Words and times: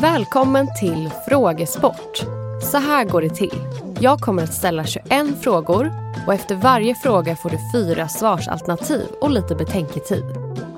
Välkommen 0.00 0.68
till 0.80 1.10
Frågesport. 1.28 2.18
Så 2.62 2.78
här 2.78 3.04
går 3.04 3.22
det 3.22 3.30
till. 3.30 3.58
Jag 4.00 4.18
kommer 4.18 4.42
att 4.42 4.54
ställa 4.54 4.84
21 4.84 5.06
frågor 5.40 5.92
och 6.26 6.34
efter 6.34 6.54
varje 6.54 6.94
fråga 6.94 7.36
får 7.36 7.50
du 7.50 7.58
fyra 7.72 8.08
svarsalternativ 8.08 9.06
och 9.20 9.30
lite 9.30 9.54
betänketid. 9.54 10.24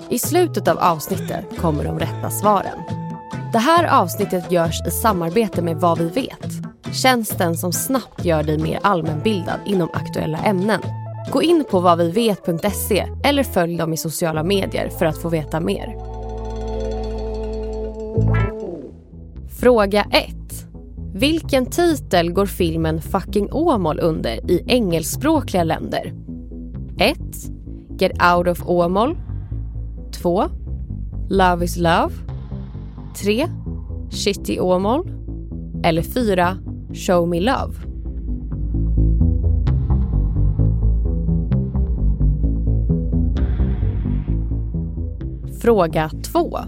I 0.09 0.19
slutet 0.19 0.69
av 0.69 0.79
avsnittet 0.79 1.59
kommer 1.59 1.85
de 1.85 1.99
rätta 1.99 2.30
svaren. 2.30 2.79
Det 3.52 3.58
här 3.58 4.00
avsnittet 4.02 4.52
görs 4.52 4.86
i 4.86 4.90
samarbete 4.90 5.62
med 5.62 5.76
Vad 5.76 5.98
vi 5.98 6.08
vet. 6.08 6.48
Tjänsten 6.95 7.56
som 7.56 7.72
snabbt 7.72 8.24
gör 8.24 8.42
dig 8.42 8.58
mer 8.58 8.80
allmänbildad 8.82 9.61
inom 9.66 9.88
aktuella 9.92 10.38
ämnen. 10.38 10.80
Gå 11.32 11.42
in 11.42 11.64
på 11.70 11.80
vadvivet.se 11.80 13.06
eller 13.24 13.42
följ 13.42 13.76
dem 13.76 13.92
i 13.92 13.96
sociala 13.96 14.42
medier 14.42 14.88
för 14.88 15.06
att 15.06 15.22
få 15.22 15.29
veta 15.29 15.61
mer. 15.61 16.14
Fråga 19.49 20.07
1. 20.11 20.35
Vilken 21.14 21.67
titel 21.67 22.32
går 22.32 22.46
filmen 22.46 23.00
Fucking 23.00 23.53
Åmål 23.53 24.00
under 24.00 24.50
i 24.50 24.64
engelskspråkliga 24.67 25.64
länder? 25.64 26.13
1. 26.99 27.19
Get 27.99 28.13
out 28.36 28.49
of 28.49 28.69
Åmål 28.69 29.17
2. 30.13 30.45
Love 31.29 31.64
is 31.64 31.77
love 31.77 32.12
3. 33.22 33.47
Shitty 34.11 34.61
Åmål 34.61 35.11
eller 35.84 36.03
4. 36.03 36.56
Show 36.94 37.28
me 37.28 37.41
love. 37.41 37.75
Fråga 45.61 46.11
2. 46.22 46.58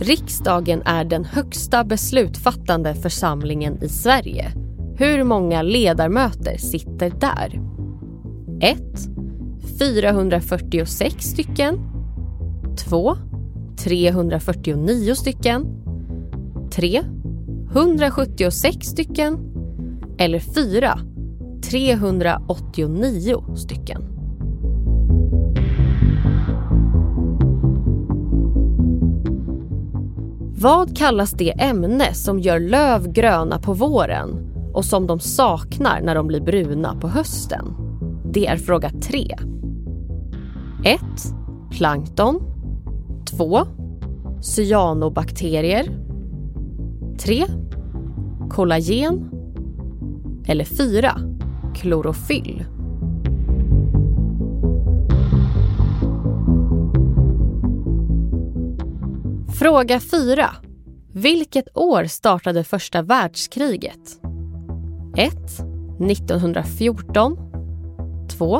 Riksdagen 0.00 0.82
är 0.84 1.04
den 1.04 1.24
högsta 1.24 1.84
beslutfattande 1.84 2.94
församlingen 2.94 3.82
i 3.82 3.88
Sverige. 3.88 4.52
Hur 4.96 5.24
många 5.24 5.62
ledamöter 5.62 6.56
sitter 6.56 7.10
där? 7.10 7.60
1. 8.60 8.78
446 9.78 11.24
stycken 11.24 11.78
2. 12.88 13.16
349 13.78 15.14
stycken 15.14 15.66
3. 16.70 17.02
176 17.72 18.86
stycken 18.86 19.38
eller 20.18 20.38
4. 20.38 20.98
389 21.70 23.56
stycken. 23.56 24.02
Vad 30.62 30.96
kallas 30.96 31.30
det 31.30 31.60
ämne 31.60 32.14
som 32.14 32.40
gör 32.40 32.60
löv 32.60 33.12
gröna 33.12 33.58
på 33.58 33.72
våren 33.72 34.52
och 34.74 34.84
som 34.84 35.06
de 35.06 35.20
saknar 35.20 36.00
när 36.00 36.14
de 36.14 36.26
blir 36.26 36.40
bruna 36.40 36.96
på 37.00 37.08
hösten? 37.08 37.74
Det 38.32 38.46
är 38.46 38.56
fråga 38.56 38.90
3. 38.90 39.38
1. 40.84 41.00
Plankton 41.70 42.40
2. 43.30 43.60
Cyanobakterier 44.42 45.90
3. 47.18 47.44
Kollagen 48.50 49.30
eller 50.46 50.64
4. 50.64 51.10
Klorofyll. 51.74 52.64
Fråga 59.60 60.00
4. 60.00 60.50
Vilket 61.12 61.76
år 61.76 62.04
startade 62.04 62.64
första 62.64 63.02
världskriget? 63.02 64.20
1. 65.16 65.32
1914 66.10 67.36
2. 68.30 68.58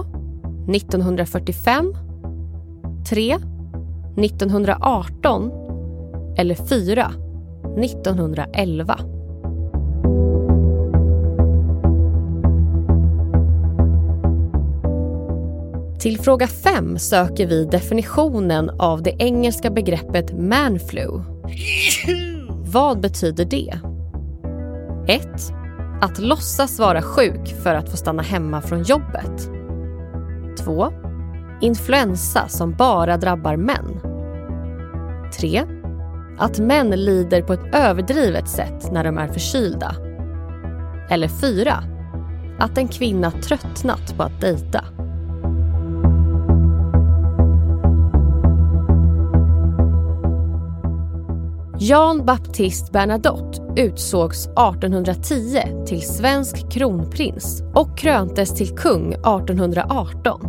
1945 0.75 1.95
3. 3.11 3.35
1918 4.17 5.51
eller 6.37 6.55
4. 6.55 7.13
1911. 7.79 8.99
Till 16.01 16.21
fråga 16.21 16.47
5 16.47 16.99
söker 16.99 17.47
vi 17.47 17.65
definitionen 17.65 18.71
av 18.71 19.03
det 19.03 19.15
engelska 19.19 19.71
begreppet 19.71 20.39
manflu. 20.39 21.23
Vad 22.73 23.01
betyder 23.01 23.45
det? 23.45 23.81
1. 25.07 25.29
Att 26.01 26.19
låtsas 26.19 26.79
vara 26.79 27.03
sjuk 27.03 27.55
för 27.63 27.75
att 27.75 27.91
få 27.91 27.97
stanna 27.97 28.23
hemma 28.23 28.61
från 28.61 28.83
jobbet. 28.83 29.51
2. 30.65 30.93
Influensa 31.61 32.49
som 32.49 32.73
bara 32.73 33.17
drabbar 33.17 33.57
män. 33.57 34.01
3. 35.41 35.63
Att 36.39 36.59
män 36.59 36.91
lider 36.91 37.43
på 37.43 37.53
ett 37.53 37.75
överdrivet 37.75 38.49
sätt 38.49 38.93
när 38.93 39.05
de 39.05 39.19
är 39.19 39.29
förkylda. 39.29 39.95
Eller 41.11 41.29
4. 41.29 41.85
Att 42.59 42.79
en 42.79 42.89
kvinna 42.89 43.31
tröttnat 43.31 44.17
på 44.17 44.23
att 44.23 44.41
dejta. 44.41 44.85
Jan 51.83 52.25
Baptist 52.25 52.93
Bernadotte 52.93 53.63
utsågs 53.77 54.47
1810 54.47 55.61
till 55.87 56.03
svensk 56.03 56.73
kronprins 56.73 57.63
och 57.75 57.99
kröntes 57.99 58.55
till 58.55 58.77
kung 58.77 59.13
1818. 59.13 60.41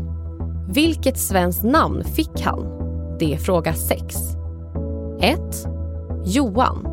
Vilket 0.73 1.17
svenskt 1.17 1.63
namn 1.63 2.03
fick 2.03 2.41
han? 2.41 2.65
Det 3.19 3.33
är 3.33 3.37
fråga 3.37 3.73
6. 3.73 4.15
1. 5.21 5.39
Johan 6.25 6.87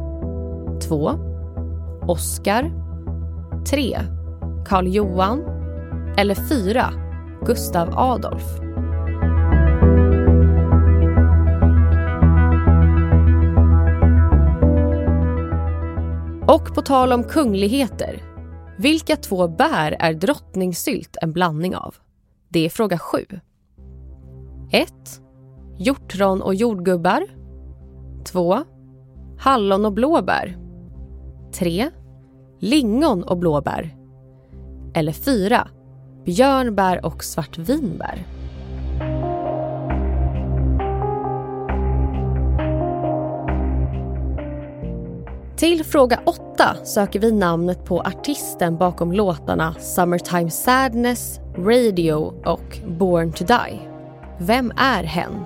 2. 0.89 1.11
Oskar 2.07 2.71
3. 3.71 3.99
Karl 4.67 4.87
Johan 4.87 5.43
eller 6.17 6.35
4. 6.35 6.93
Gustav 7.47 7.89
Adolf. 7.99 8.68
Och 16.69 16.75
på 16.75 16.83
tal 16.83 17.13
om 17.13 17.25
kungligheter. 17.25 18.23
Vilka 18.79 19.17
två 19.17 19.49
bär 19.49 19.97
är 19.99 20.15
drottningsylt 20.15 21.17
en 21.23 21.33
blandning 21.33 21.77
av? 21.77 21.95
Det 22.49 22.67
är 22.67 22.69
fråga 22.69 22.99
7. 22.99 23.25
1. 24.73 24.93
Hjortron 25.79 26.43
och 26.43 26.55
jordgubbar. 26.55 27.27
2. 28.25 28.59
Hallon 29.39 29.85
och 29.85 29.93
blåbär. 29.93 30.59
3. 31.53 31.91
Lingon 32.61 33.23
och 33.23 33.39
blåbär. 33.39 33.97
Eller 34.95 35.13
4. 35.13 35.69
Björnbär 36.25 37.07
och 37.07 37.25
svartvinbär. 37.25 38.27
Till 45.59 45.85
fråga 45.85 46.21
8 46.25 46.77
söker 46.85 47.21
vi 47.21 47.33
namnet 47.33 47.85
på 47.85 48.01
artisten 48.01 48.77
bakom 48.77 49.13
låtarna 49.13 49.75
Summertime 49.75 50.51
Sadness, 50.51 51.41
Radio 51.57 52.15
och 52.45 52.79
Born 52.87 53.33
to 53.33 53.45
Die. 53.45 53.81
Vem 54.39 54.73
är 54.77 55.05
hen? 55.05 55.45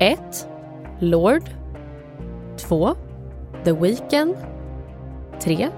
1. 0.00 0.48
Lord 0.98 1.42
2. 2.58 2.94
The 3.64 3.72
Weeknd 3.72 4.36
3. 5.40 5.68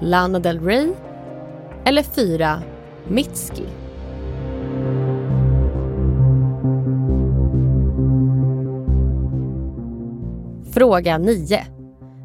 Lana 0.00 0.38
Del 0.38 0.60
Rey 0.60 0.92
eller 1.84 2.02
4. 2.02 2.62
Mitski. 3.08 3.64
Fråga 10.74 11.18
9. 11.18 11.66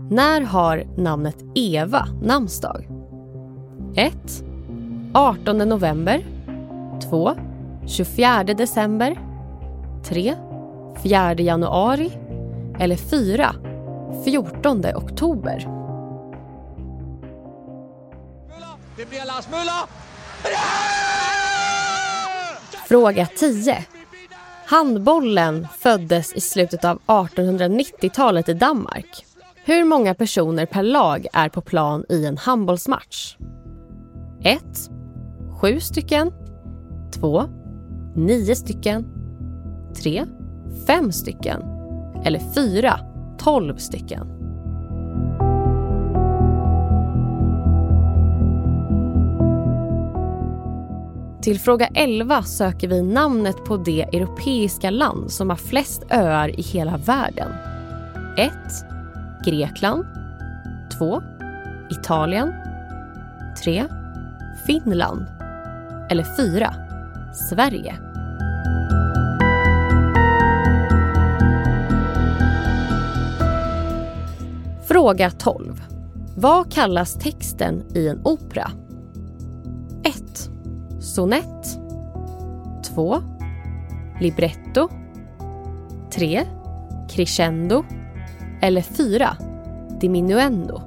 När 0.10 0.42
har 0.42 0.84
namnet 0.98 1.38
Eva 1.56 2.08
namnsdag? 2.22 2.88
1. 3.96 4.14
18 5.14 5.58
november 5.58 6.26
2. 7.10 7.36
24 7.88 8.44
december 8.44 9.20
3. 10.04 10.36
4 11.04 11.34
januari 11.34 12.12
eller 12.80 12.96
4. 12.96 13.56
14 14.26 14.86
oktober. 14.96 15.68
Det 18.98 19.10
blir 19.10 19.26
Lars 19.26 19.48
Müller! 19.48 19.88
Fråga 22.88 23.26
10. 23.26 23.86
Handbollen 24.66 25.68
föddes 25.78 26.34
i 26.34 26.42
slutet 26.42 26.86
av 26.86 27.00
1890-talet 27.06 28.50
i 28.50 28.54
Danmark. 28.54 29.27
Hur 29.68 29.86
många 29.86 30.14
personer 30.14 30.66
per 30.66 30.84
lag 30.84 31.28
är 31.34 31.50
på 31.50 31.62
plan 31.62 32.06
i 32.10 32.26
en 32.26 32.38
handbollsmatch? 32.38 33.38
1. 34.44 34.62
7 35.62 35.80
stycken. 35.80 36.32
2. 37.14 37.44
9 38.16 38.56
stycken. 38.56 39.06
3. 40.04 40.26
5 40.88 41.12
stycken. 41.12 41.62
Eller 42.26 42.40
4. 42.56 43.00
12 43.40 43.78
stycken. 43.78 44.28
Till 51.42 51.60
fråga 51.60 51.88
11 51.88 52.44
söker 52.44 52.88
vi 52.88 53.02
namnet 53.02 53.66
på 53.66 53.78
det 53.78 54.02
europeiska 54.02 54.90
land 54.90 55.32
som 55.32 55.50
har 55.50 55.58
flest 55.58 56.04
öar 56.10 56.60
i 56.60 56.62
hela 56.62 56.98
världen. 56.98 57.52
1. 58.38 58.52
Grekland 59.46 60.06
2. 60.98 61.22
Italien 61.90 62.54
3. 63.64 63.86
Finland 64.66 65.26
eller 66.10 66.24
4. 66.38 66.74
Sverige. 67.34 67.96
Fråga 74.88 75.32
12. 75.32 75.82
Vad 76.36 76.72
kallas 76.72 77.14
texten 77.14 77.84
i 77.96 78.08
en 78.08 78.22
opera? 78.24 78.72
1. 80.04 80.50
Sonett 81.00 81.80
2. 82.96 83.18
Libretto 84.22 84.90
3. 86.12 86.44
Crescendo 87.10 87.84
eller 88.62 88.82
4. 88.82 89.38
Diminuendo. 90.00 90.82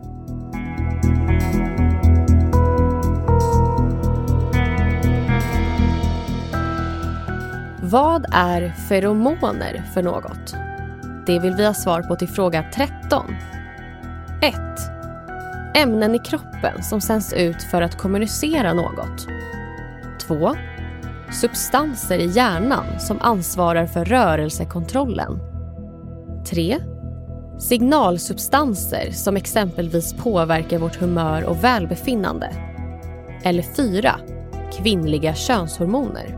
Vad 7.82 8.26
är 8.32 8.68
feromoner 8.88 9.82
för 9.94 10.02
något? 10.02 10.54
Det 11.26 11.38
vill 11.38 11.54
vi 11.54 11.66
ha 11.66 11.74
svar 11.74 12.02
på 12.02 12.16
till 12.16 12.28
fråga 12.28 12.64
13. 12.74 13.36
1. 14.42 14.54
Ämnen 15.74 16.14
i 16.14 16.18
kroppen 16.18 16.82
som 16.82 17.00
sänds 17.00 17.32
ut 17.32 17.62
för 17.62 17.82
att 17.82 17.98
kommunicera 17.98 18.72
något. 18.72 19.26
2. 20.26 20.54
Substanser 21.32 22.18
i 22.18 22.26
hjärnan 22.26 23.00
som 23.00 23.18
ansvarar 23.20 23.86
för 23.86 24.04
rörelsekontrollen. 24.04 25.38
3. 26.50 26.78
Signalsubstanser 27.60 29.10
som 29.10 29.36
exempelvis 29.36 30.12
påverkar 30.12 30.78
vårt 30.78 30.96
humör 30.96 31.44
och 31.44 31.64
välbefinnande. 31.64 32.50
Eller 33.42 33.62
4. 33.62 34.20
Kvinnliga 34.72 35.34
könshormoner. 35.34 36.36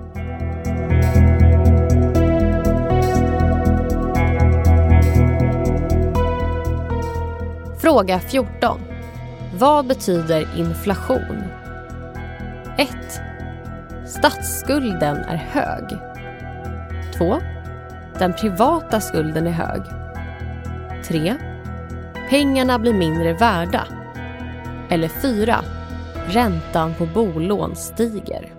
Fråga 7.78 8.20
14. 8.20 8.80
Vad 9.58 9.86
betyder 9.86 10.48
inflation? 10.58 11.44
1. 12.78 12.88
Statsskulden 14.06 15.16
är 15.16 15.36
hög. 15.36 15.84
2. 17.18 17.38
Den 18.18 18.32
privata 18.32 19.00
skulden 19.00 19.46
är 19.46 19.50
hög. 19.50 20.01
3. 21.12 21.36
Pengarna 22.30 22.78
blir 22.78 22.94
mindre 22.94 23.32
värda. 23.32 23.86
Eller 24.90 25.08
4. 25.08 25.64
Räntan 26.26 26.94
på 26.94 27.06
bolån 27.06 27.76
stiger. 27.76 28.52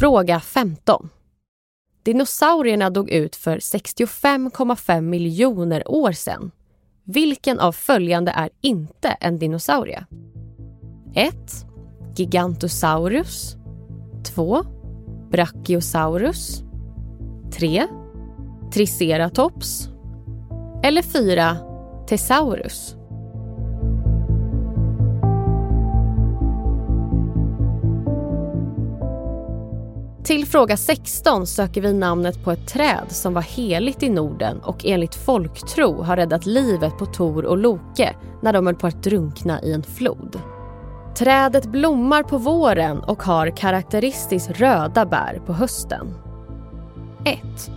Fråga 0.00 0.40
15. 0.40 1.08
Dinosaurierna 2.02 2.90
dog 2.90 3.10
ut 3.10 3.36
för 3.36 3.58
65,5 3.58 5.00
miljoner 5.00 5.88
år 5.88 6.12
sedan. 6.12 6.50
Vilken 7.04 7.58
av 7.60 7.72
följande 7.72 8.32
är 8.32 8.50
inte 8.60 9.08
en 9.08 9.38
dinosaurie? 9.38 10.06
1. 11.14 11.34
Gigantosaurus 12.16 13.57
2. 14.34 14.64
Brachiosaurus 15.30 16.62
3. 17.52 17.86
Triceratops 18.72 19.88
eller 20.82 21.02
4. 21.02 21.56
Tesaurus. 22.08 22.94
Till 30.24 30.46
fråga 30.46 30.76
16 30.76 31.46
söker 31.46 31.80
vi 31.80 31.92
namnet 31.92 32.44
på 32.44 32.52
ett 32.52 32.68
träd 32.68 33.04
som 33.08 33.34
var 33.34 33.42
heligt 33.42 34.02
i 34.02 34.08
Norden 34.08 34.58
och 34.58 34.86
enligt 34.86 35.14
folktro 35.14 36.02
har 36.02 36.16
räddat 36.16 36.46
livet 36.46 36.98
på 36.98 37.06
Tor 37.06 37.44
och 37.44 37.58
Loke 37.58 38.16
när 38.42 38.52
de 38.52 38.66
höll 38.66 38.74
på 38.74 38.86
att 38.86 39.02
drunkna 39.02 39.62
i 39.62 39.72
en 39.72 39.82
flod. 39.82 40.36
Trädet 41.18 41.66
blommar 41.66 42.22
på 42.22 42.38
våren 42.38 42.98
och 42.98 43.22
har 43.22 43.50
karaktäristiskt 43.50 44.50
röda 44.50 45.06
bär 45.06 45.40
på 45.46 45.52
hösten. 45.52 46.14
1. 47.24 47.70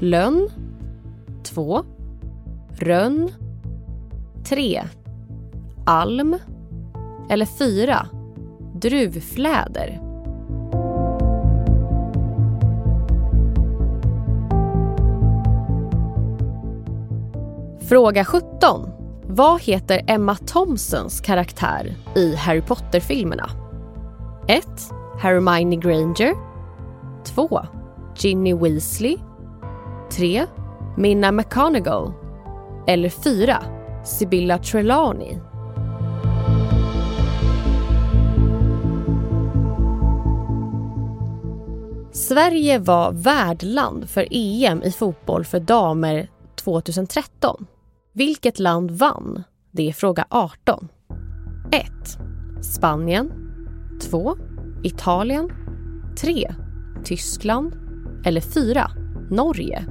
Lönn 0.00 0.48
2. 1.42 1.84
Rönn 2.78 3.30
3. 4.44 4.82
Alm 5.86 6.38
eller 7.30 7.46
4. 7.46 8.06
Druvfläder. 8.74 10.00
Fråga 17.88 18.24
17. 18.24 18.95
Vad 19.28 19.62
heter 19.62 20.04
Emma 20.06 20.34
Thompsons 20.34 21.20
karaktär 21.20 21.94
i 22.16 22.34
Harry 22.34 22.60
Potter-filmerna? 22.60 23.50
1. 24.48 24.66
Hermione 25.18 25.76
Granger 25.76 26.34
2. 27.24 27.60
Ginny 28.16 28.54
Weasley 28.54 29.18
3. 30.10 30.46
Minna 30.96 31.32
McConagall 31.32 32.12
eller 32.86 33.08
4. 33.08 33.62
Sibylla 34.04 34.58
Trelawney 34.58 35.38
Sverige 42.12 42.78
var 42.78 43.12
värdland 43.12 44.10
för 44.10 44.28
EM 44.30 44.82
i 44.82 44.92
fotboll 44.92 45.44
för 45.44 45.60
damer 45.60 46.28
2013. 46.54 47.66
Vilket 48.16 48.58
land 48.58 48.90
vann? 48.90 49.44
Det 49.70 49.88
är 49.88 49.92
fråga 49.92 50.26
18. 50.30 50.88
1. 51.72 51.84
Spanien 52.64 53.32
2. 54.10 54.36
Italien 54.84 55.50
3. 56.20 56.54
Tyskland 57.04 57.76
eller 58.24 58.40
4. 58.40 58.90
Norge. 59.30 59.84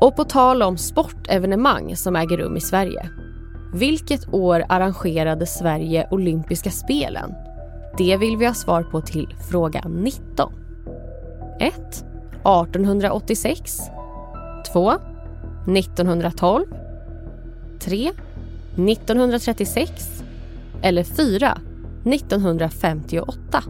Och 0.00 0.16
på 0.16 0.24
tal 0.24 0.62
om 0.62 0.76
sportevenemang 0.76 1.96
som 1.96 2.16
äger 2.16 2.36
rum 2.36 2.56
i 2.56 2.60
Sverige. 2.60 3.10
Vilket 3.74 4.28
år 4.34 4.64
arrangerade 4.68 5.46
Sverige 5.46 6.08
olympiska 6.10 6.70
spelen? 6.70 7.34
Det 7.98 8.16
vill 8.16 8.36
vi 8.36 8.46
ha 8.46 8.54
svar 8.54 8.82
på 8.82 9.00
till 9.00 9.34
fråga 9.50 9.84
19. 9.88 10.67
1. 11.60 11.74
1886 12.44 13.80
2. 14.72 14.92
1912 15.66 16.66
3. 17.78 18.12
1936 18.76 20.22
eller 20.82 21.04
4. 21.04 21.58
1958 22.04 23.62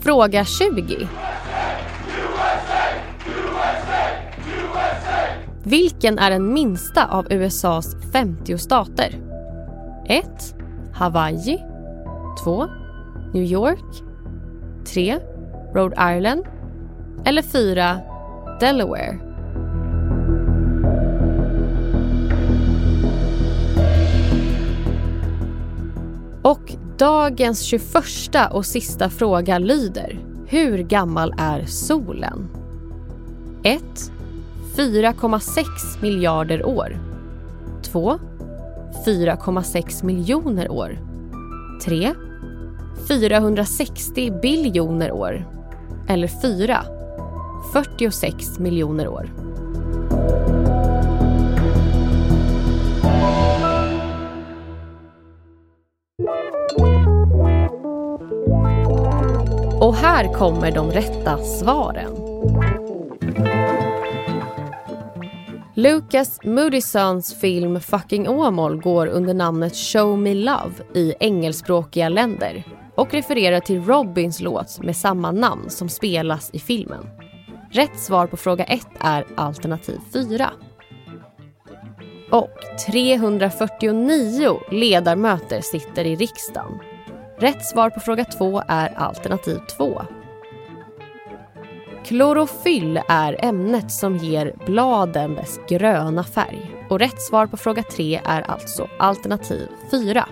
Fråga 0.00 0.44
20. 0.44 1.08
Vilken 5.62 6.18
är 6.18 6.30
den 6.30 6.52
minsta 6.52 7.06
av 7.06 7.32
USAs 7.32 7.96
50 8.12 8.58
stater? 8.58 9.27
1. 10.10 10.24
Hawaii 10.92 11.64
2. 12.44 12.66
New 13.32 13.44
York 13.44 14.02
3. 14.84 15.18
Rhode 15.74 16.16
Island 16.16 16.44
eller 17.24 17.42
4. 17.42 18.00
Delaware. 18.60 19.18
Och 26.42 26.72
dagens 26.98 27.60
21 27.62 27.94
och 28.50 28.66
sista 28.66 29.10
fråga 29.10 29.58
lyder 29.58 30.18
Hur 30.46 30.78
gammal 30.78 31.34
är 31.38 31.64
solen? 31.66 32.48
1. 33.62 33.82
4,6 34.76 36.02
miljarder 36.02 36.66
år. 36.66 36.98
2. 37.82 38.18
4,6 39.06 40.04
miljoner 40.04 40.70
år. 40.70 40.98
3. 41.84 42.14
460 43.08 44.40
biljoner 44.42 45.12
år. 45.12 45.46
Eller 46.08 46.28
4. 46.28 46.84
46 47.72 48.58
miljoner 48.58 49.08
år. 49.08 49.30
Och 59.80 59.94
här 59.94 60.34
kommer 60.34 60.70
de 60.70 60.90
rätta 60.90 61.38
svaren. 61.38 62.17
Lucas 65.78 66.40
Moodysons 66.44 67.34
film 67.34 67.80
Fucking 67.80 68.28
Åmål 68.28 68.80
går 68.80 69.06
under 69.06 69.34
namnet 69.34 69.76
Show 69.76 70.18
Me 70.18 70.34
Love 70.34 70.72
i 70.94 71.14
engelskspråkiga 71.20 72.08
länder 72.08 72.64
och 72.94 73.14
refererar 73.14 73.60
till 73.60 73.84
Robins 73.84 74.40
låt 74.40 74.82
med 74.82 74.96
samma 74.96 75.32
namn 75.32 75.70
som 75.70 75.88
spelas 75.88 76.50
i 76.52 76.58
filmen. 76.58 77.06
Rätt 77.70 77.98
svar 77.98 78.26
på 78.26 78.36
fråga 78.36 78.64
1 78.64 78.86
är 79.00 79.26
alternativ 79.36 79.98
4. 80.12 80.50
Och 82.30 82.58
349 82.86 84.58
ledamöter 84.70 85.60
sitter 85.60 86.04
i 86.04 86.16
riksdagen. 86.16 86.78
Rätt 87.38 87.66
svar 87.66 87.90
på 87.90 88.00
fråga 88.00 88.24
2 88.24 88.62
är 88.68 88.94
alternativ 88.96 89.58
2. 89.76 90.02
Klorofyll 92.08 93.00
är 93.08 93.44
ämnet 93.44 93.92
som 93.92 94.16
ger 94.16 94.54
bladen 94.66 95.34
dess 95.34 95.60
gröna 95.68 96.24
färg. 96.24 96.86
Och 96.90 96.98
rätt 96.98 97.22
svar 97.22 97.46
på 97.46 97.56
fråga 97.56 97.82
3 97.82 98.20
är 98.24 98.42
alltså 98.42 98.88
alternativ 98.98 99.68
4. 99.90 100.28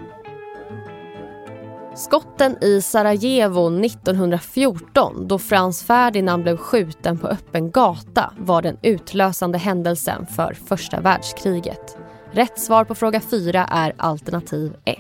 Skotten 1.95 2.65
i 2.65 2.83
Sarajevo 2.83 3.85
1914 3.85 5.29
då 5.29 5.39
Frans 5.39 5.83
Ferdinand 5.83 6.43
blev 6.43 6.57
skjuten 6.57 7.19
på 7.19 7.27
öppen 7.27 7.71
gata 7.71 8.33
var 8.39 8.63
den 8.63 8.77
utlösande 8.83 9.59
händelsen 9.59 10.27
för 10.27 10.57
första 10.69 11.01
världskriget. 11.01 11.97
Rätt 12.31 12.61
svar 12.61 12.85
på 12.85 12.95
fråga 12.95 13.21
4 13.21 13.65
är 13.71 13.95
alternativ 13.97 14.77
1. 14.85 14.99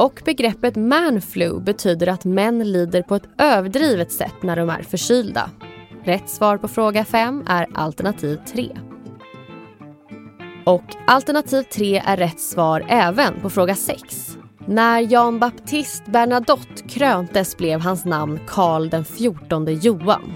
Och 0.00 0.22
begreppet 0.24 0.76
manflu 0.76 1.60
betyder 1.60 2.06
att 2.06 2.24
män 2.24 2.72
lider 2.72 3.02
på 3.02 3.14
ett 3.14 3.28
överdrivet 3.38 4.12
sätt 4.12 4.42
när 4.42 4.56
de 4.56 4.70
är 4.70 4.82
förkylda. 4.82 5.50
Rätt 6.04 6.28
svar 6.28 6.58
på 6.58 6.68
fråga 6.68 7.04
5 7.04 7.44
är 7.46 7.66
alternativ 7.74 8.38
3. 8.46 8.68
Och 10.64 10.84
alternativ 11.06 11.62
3 11.62 12.02
är 12.06 12.16
rätt 12.16 12.40
svar 12.40 12.86
även 12.88 13.40
på 13.40 13.50
fråga 13.50 13.74
6. 13.74 14.38
När 14.66 15.12
Jan 15.12 15.38
Baptiste 15.38 16.10
Bernadotte 16.10 16.82
kröntes 16.88 17.56
blev 17.56 17.80
hans 17.80 18.04
namn 18.04 18.40
Karl 18.46 18.88
den 18.88 19.04
XIV 19.04 19.68
Johan. 19.68 20.32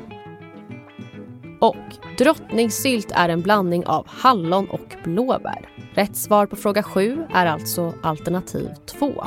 Och 1.61 2.17
drottningsylt 2.19 3.13
är 3.15 3.29
en 3.29 3.41
blandning 3.41 3.87
av 3.87 4.07
hallon 4.09 4.71
och 4.71 4.97
blåbär. 5.05 5.69
Rätt 5.95 6.17
svar 6.17 6.47
på 6.47 6.57
fråga 6.57 6.83
7 6.83 7.19
är 7.35 7.47
alltså 7.47 7.95
alternativ 8.03 8.69
2. 8.99 9.25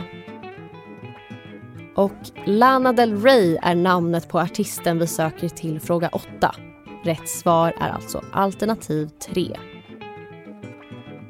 Och 1.97 2.31
Lana 2.45 2.93
Del 2.93 3.21
Rey 3.21 3.57
är 3.61 3.75
namnet 3.75 4.29
på 4.29 4.39
artisten 4.39 4.99
vi 4.99 5.07
söker 5.07 5.49
till 5.49 5.79
fråga 5.79 6.09
8. 6.11 6.55
Rätt 7.03 7.29
svar 7.29 7.73
är 7.79 7.89
alltså 7.89 8.23
alternativ 8.31 9.09
3. 9.33 9.57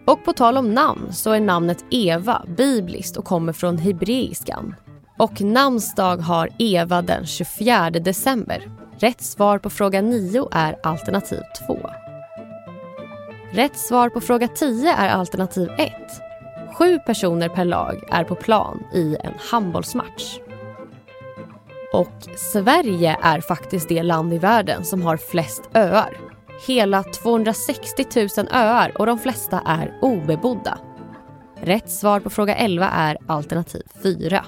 Och 0.06 0.26
på 0.26 0.34
tal 0.34 0.58
om 0.58 0.74
namn 0.74 1.14
så 1.14 1.32
är 1.32 1.40
namnet 1.40 1.86
Eva 1.92 2.46
bibliskt 2.58 3.18
och 3.18 3.26
kommer 3.26 3.54
från 3.54 3.78
hebreiskan. 3.78 4.76
Och 5.18 5.42
namnsdag 5.42 6.18
har 6.18 6.50
Eva 6.60 7.02
den 7.02 7.26
24 7.26 7.90
december. 7.90 8.72
Rätt 9.00 9.22
svar 9.22 9.60
på 9.60 9.70
fråga 9.70 10.02
9 10.02 10.48
är 10.52 10.80
alternativ 10.84 11.42
2. 11.68 11.90
Rätt 13.52 13.78
svar 13.78 14.10
på 14.10 14.22
fråga 14.22 14.48
10 14.48 14.94
är 14.94 15.10
alternativ 15.10 15.70
1. 15.78 15.92
Sju 16.78 17.00
personer 17.00 17.50
per 17.50 17.66
lag 17.66 18.04
är 18.12 18.24
på 18.24 18.36
plan 18.36 18.84
i 18.94 19.18
en 19.24 19.34
handbollsmatch. 19.52 20.40
Och 21.98 22.38
Sverige 22.38 23.18
är 23.22 23.42
faktiskt 23.42 23.90
det 23.90 24.04
land 24.04 24.34
i 24.34 24.38
världen 24.38 24.86
som 24.86 25.02
har 25.02 25.18
flest 25.18 25.70
öar. 25.74 26.18
Hela 26.68 27.04
260 27.04 28.06
000 28.38 28.48
öar 28.52 28.92
och 29.00 29.06
de 29.06 29.20
flesta 29.20 29.62
är 29.66 29.94
obebodda. 30.02 30.80
Rätt 31.62 31.90
svar 31.90 32.20
på 32.20 32.30
fråga 32.30 32.56
11 32.56 32.90
är 32.90 33.18
alternativ 33.28 33.84
4. 34.04 34.46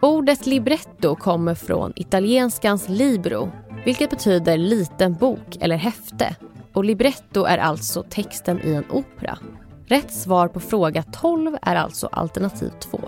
Ordet 0.00 0.46
libretto 0.46 1.16
kommer 1.16 1.54
från 1.54 1.92
italienskans 1.96 2.88
libro 2.88 3.50
vilket 3.84 4.10
betyder 4.10 4.56
liten 4.58 5.14
bok 5.14 5.56
eller 5.60 5.76
häfte. 5.76 6.36
Och 6.72 6.84
libretto 6.84 7.44
är 7.44 7.58
alltså 7.58 8.04
texten 8.10 8.60
i 8.64 8.74
en 8.74 8.90
opera. 8.90 9.38
Rätt 9.86 10.12
svar 10.12 10.48
på 10.48 10.60
fråga 10.60 11.02
12 11.02 11.56
är 11.62 11.76
alltså 11.76 12.06
alternativ 12.06 12.70
2. 12.80 13.00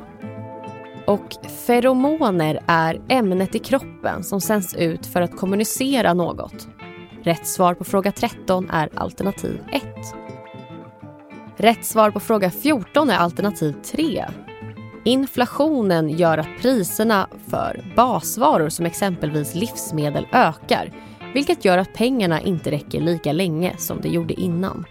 Och 1.06 1.28
feromoner 1.66 2.60
är 2.66 3.00
ämnet 3.08 3.54
i 3.54 3.58
kroppen 3.58 4.24
som 4.24 4.40
sänds 4.40 4.74
ut 4.74 5.06
för 5.06 5.20
att 5.20 5.36
kommunicera 5.36 6.14
något. 6.14 6.68
Rätt 7.22 7.46
svar 7.46 7.74
på 7.74 7.84
fråga 7.84 8.12
13 8.12 8.70
är 8.70 8.88
alternativ 8.94 9.60
1. 9.72 9.82
Rätt 11.56 11.84
svar 11.84 12.10
på 12.10 12.20
fråga 12.20 12.50
14 12.50 13.10
är 13.10 13.18
alternativ 13.18 13.72
3. 13.72 14.24
Inflationen 15.04 16.08
gör 16.08 16.38
att 16.38 16.58
priserna 16.60 17.28
för 17.48 17.92
basvaror 17.96 18.68
som 18.68 18.86
exempelvis 18.86 19.54
livsmedel 19.54 20.26
ökar 20.32 20.90
vilket 21.34 21.64
gör 21.64 21.78
att 21.78 21.94
pengarna 21.94 22.40
inte 22.40 22.70
räcker 22.70 23.00
lika 23.00 23.32
länge 23.32 23.76
som 23.78 24.00
det 24.00 24.08
gjorde 24.08 24.40
innan. 24.40 24.84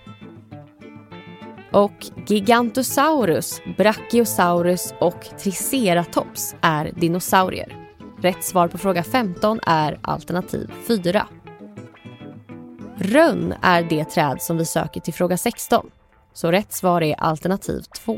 Och 1.71 2.05
Gigantosaurus, 2.27 3.61
Brachiosaurus 3.77 4.93
och 4.99 5.25
Triceratops 5.39 6.55
är 6.61 6.91
dinosaurier. 6.95 7.77
Rätt 8.21 8.43
svar 8.43 8.67
på 8.67 8.77
fråga 8.77 9.03
15 9.03 9.59
är 9.67 9.99
alternativ 10.01 10.71
4. 10.87 11.27
Rönn 12.97 13.53
är 13.61 13.83
det 13.83 14.05
träd 14.05 14.41
som 14.41 14.57
vi 14.57 14.65
söker 14.65 15.01
till 15.01 15.13
fråga 15.13 15.37
16. 15.37 15.89
Så 16.33 16.51
rätt 16.51 16.73
svar 16.73 17.01
är 17.03 17.15
alternativ 17.15 17.81
2. 17.81 18.17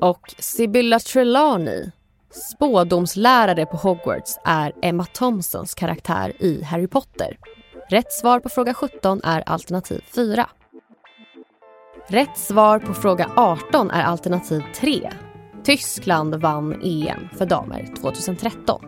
Och 0.00 0.34
Sibylla 0.38 0.98
Trelawney, 0.98 1.90
spådomslärare 2.30 3.66
på 3.66 3.76
Hogwarts, 3.76 4.38
är 4.44 4.72
Emma 4.82 5.04
Thompsons 5.04 5.74
karaktär 5.74 6.32
i 6.38 6.62
Harry 6.62 6.86
Potter. 6.86 7.38
Rätt 7.88 8.12
svar 8.12 8.40
på 8.40 8.48
fråga 8.48 8.74
17 8.74 9.20
är 9.24 9.42
alternativ 9.46 10.00
4. 10.14 10.48
Rätt 12.06 12.38
svar 12.38 12.78
på 12.78 12.94
fråga 12.94 13.30
18 13.36 13.90
är 13.90 14.02
alternativ 14.02 14.62
3. 14.74 15.10
Tyskland 15.64 16.34
vann 16.34 16.72
EM 16.82 17.28
för 17.38 17.46
damer 17.46 17.88
2013. 18.00 18.84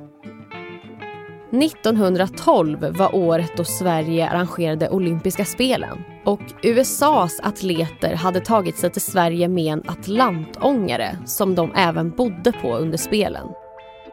1912 1.53 2.97
var 2.97 3.15
året 3.15 3.57
då 3.57 3.65
Sverige 3.65 4.29
arrangerade 4.29 4.91
olympiska 4.91 5.45
spelen 5.45 6.05
och 6.25 6.41
USAs 6.63 7.41
atleter 7.41 8.15
hade 8.15 8.41
tagit 8.41 8.79
sig 8.79 8.91
till 8.91 9.03
Sverige 9.03 9.49
med 9.49 9.73
en 9.73 9.83
atlantångare 9.87 11.19
som 11.27 11.55
de 11.55 11.73
även 11.75 12.11
bodde 12.11 12.53
på 12.53 12.77
under 12.77 12.99
spelen. 12.99 13.47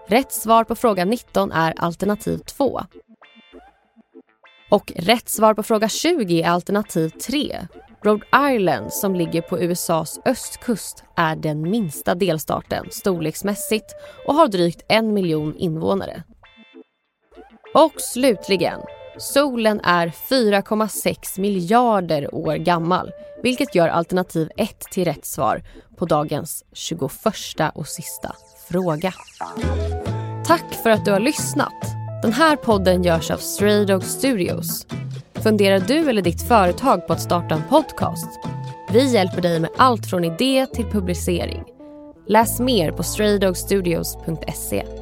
Rätt 0.07 0.31
svar 0.31 0.63
på 0.63 0.75
fråga 0.75 1.05
19 1.05 1.51
är 1.51 1.73
alternativ 1.77 2.37
2. 2.37 2.81
Och 4.69 4.93
rätt 4.95 5.29
svar 5.29 5.53
på 5.53 5.63
fråga 5.63 5.89
20 5.89 6.41
är 6.41 6.49
alternativ 6.49 7.09
3. 7.09 7.67
Rhode 8.03 8.25
Island 8.53 8.93
som 8.93 9.15
ligger 9.15 9.41
på 9.41 9.59
USAs 9.59 10.19
östkust 10.25 11.03
är 11.15 11.35
den 11.35 11.61
minsta 11.61 12.15
delstaten 12.15 12.85
storleksmässigt 12.91 13.85
och 14.27 14.33
har 14.33 14.47
drygt 14.47 14.85
en 14.87 15.13
miljon 15.13 15.55
invånare. 15.57 16.23
Och 17.73 17.93
slutligen, 17.97 18.79
Solen 19.17 19.79
är 19.83 20.07
4,6 20.07 21.39
miljarder 21.39 22.35
år 22.35 22.55
gammal 22.55 23.11
vilket 23.43 23.75
gör 23.75 23.87
alternativ 23.87 24.49
1 24.57 24.79
till 24.79 25.05
rätt 25.05 25.25
svar 25.25 25.63
på 25.97 26.05
dagens 26.05 26.65
21 26.73 27.11
och 27.73 27.87
sista 27.87 28.35
fråga. 28.69 29.13
Tack 30.45 30.73
för 30.83 30.89
att 30.89 31.05
du 31.05 31.11
har 31.11 31.19
lyssnat. 31.19 31.85
Den 32.21 32.33
här 32.33 32.55
podden 32.55 33.03
görs 33.03 33.31
av 33.31 33.37
Stray 33.37 33.85
Dog 33.85 34.03
Studios. 34.03 34.85
Funderar 35.43 35.79
du 35.79 36.09
eller 36.09 36.21
ditt 36.21 36.47
företag 36.47 37.07
på 37.07 37.13
att 37.13 37.21
starta 37.21 37.55
en 37.55 37.63
podcast? 37.69 38.39
Vi 38.91 39.13
hjälper 39.13 39.41
dig 39.41 39.59
med 39.59 39.69
allt 39.77 40.05
från 40.05 40.23
idé 40.23 40.65
till 40.65 40.85
publicering. 40.85 41.63
Läs 42.27 42.59
mer 42.59 42.91
på 42.91 43.03
straydogstudios.se. 43.03 45.00